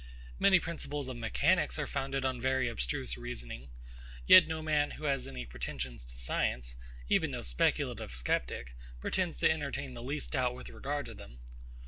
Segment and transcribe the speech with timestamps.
[0.39, 3.69] Many principles of mechanics are founded on very abstruse reasoning;
[4.25, 6.73] yet no man who has any pretensions to science,
[7.07, 11.41] even no speculative sceptic, pretends to entertain the least doubt with regard to them.